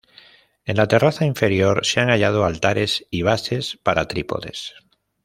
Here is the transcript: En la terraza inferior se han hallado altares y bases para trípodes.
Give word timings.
En 0.65 0.77
la 0.77 0.87
terraza 0.87 1.25
inferior 1.25 1.85
se 1.85 1.99
han 1.99 2.09
hallado 2.09 2.43
altares 2.43 3.05
y 3.11 3.21
bases 3.21 3.77
para 3.83 4.07
trípodes. 4.07 4.73